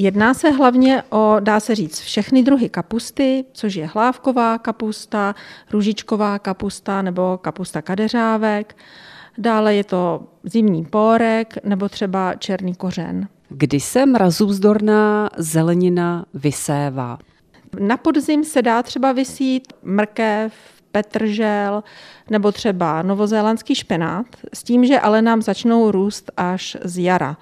[0.00, 5.34] Jedná se hlavně o, dá se říct, všechny druhy kapusty, což je hlávková kapusta,
[5.70, 8.76] růžičková kapusta nebo kapusta kadeřávek.
[9.38, 13.28] Dále je to zimní pórek nebo třeba černý kořen.
[13.48, 17.18] Kdy se mrazůvzdorná zelenina vysévá?
[17.78, 20.52] Na podzim se dá třeba vysít mrkev,
[20.92, 21.84] petržel
[22.30, 27.36] nebo třeba novozélandský špenát, s tím, že ale nám začnou růst až z jara.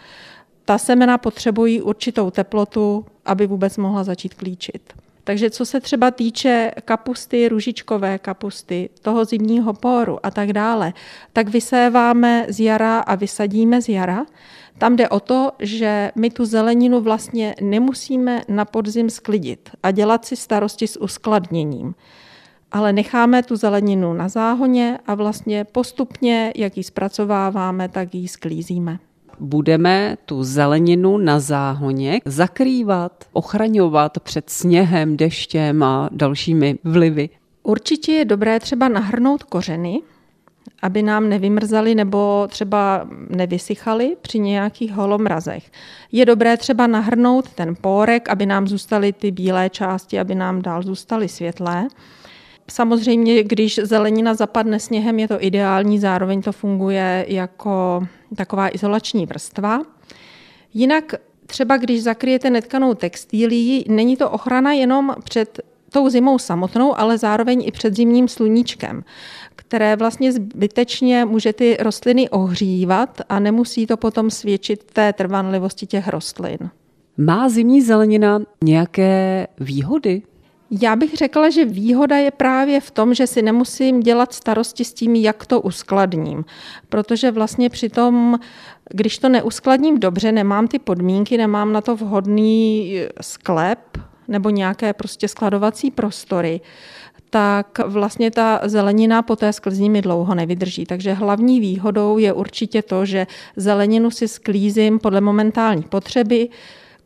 [0.69, 4.93] Ta semena potřebují určitou teplotu, aby vůbec mohla začít klíčit.
[5.25, 10.93] Takže co se třeba týče kapusty, ružičkové kapusty, toho zimního poru a tak dále,
[11.33, 14.27] tak vyséváme z jara a vysadíme z jara.
[14.79, 20.25] Tam jde o to, že my tu zeleninu vlastně nemusíme na podzim sklidit a dělat
[20.25, 21.95] si starosti s uskladněním.
[22.73, 28.99] Ale necháme tu zeleninu na záhoně a vlastně postupně, jak ji zpracováváme, tak ji sklízíme
[29.41, 37.29] budeme tu zeleninu na záhoně zakrývat, ochraňovat před sněhem, deštěm a dalšími vlivy?
[37.63, 40.03] Určitě je dobré třeba nahrnout kořeny,
[40.83, 45.71] aby nám nevymrzaly nebo třeba nevysychaly při nějakých holomrazech.
[46.13, 50.83] Je dobré třeba nahrnout ten pórek, aby nám zůstaly ty bílé části, aby nám dál
[50.83, 51.89] zůstaly světlé.
[52.71, 59.83] Samozřejmě, když zelenina zapadne sněhem, je to ideální, zároveň to funguje jako taková izolační vrstva.
[60.75, 61.15] Jinak
[61.47, 65.61] třeba když zakryjete netkanou textílí, není to ochrana jenom před
[65.93, 69.05] tou zimou samotnou, ale zároveň i před zimním sluníčkem,
[69.57, 76.09] které vlastně zbytečně může ty rostliny ohřívat a nemusí to potom svědčit té trvanlivosti těch
[76.09, 76.59] rostlin.
[77.17, 80.23] Má zimní zelenina nějaké výhody?
[80.71, 84.93] Já bych řekla, že výhoda je právě v tom, že si nemusím dělat starosti s
[84.93, 86.45] tím, jak to uskladním.
[86.89, 88.39] Protože vlastně přitom,
[88.91, 95.29] když to neuskladním dobře, nemám ty podmínky, nemám na to vhodný sklep nebo nějaké prostě
[95.29, 96.61] skladovací prostory,
[97.31, 100.87] tak vlastně ta zelenina po té sklizní mi dlouho nevydrží.
[100.87, 103.27] Takže hlavní výhodou je určitě to, že
[103.57, 106.49] zeleninu si sklízím podle momentální potřeby,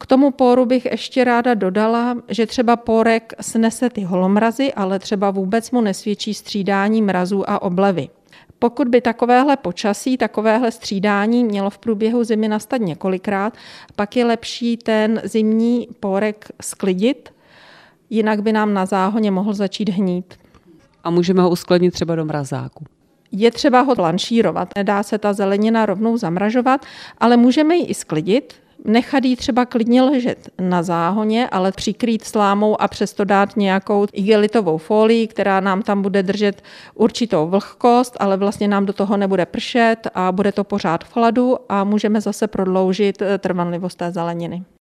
[0.00, 5.30] k tomu póru bych ještě ráda dodala, že třeba pórek snese ty holomrazy, ale třeba
[5.30, 8.08] vůbec mu nesvědčí střídání mrazů a oblevy.
[8.58, 13.54] Pokud by takovéhle počasí, takovéhle střídání mělo v průběhu zimy nastat několikrát,
[13.96, 17.32] pak je lepší ten zimní pórek sklidit,
[18.10, 20.34] jinak by nám na záhoně mohl začít hnít.
[21.04, 22.84] A můžeme ho uskladnit třeba do mrazáku.
[23.32, 24.68] Je třeba ho planšírovat.
[24.76, 26.86] Nedá se ta zelenina rovnou zamražovat,
[27.18, 28.54] ale můžeme ji i sklidit,
[28.84, 34.78] nechat ji třeba klidně ležet na záhoně, ale přikrýt slámou a přesto dát nějakou igelitovou
[34.78, 36.62] folii, která nám tam bude držet
[36.94, 41.56] určitou vlhkost, ale vlastně nám do toho nebude pršet a bude to pořád v chladu
[41.68, 44.64] a můžeme zase prodloužit eh, trvanlivost té zeleniny.